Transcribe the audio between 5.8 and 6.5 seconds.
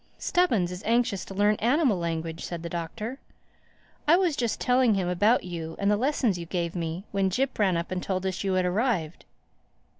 the lessons you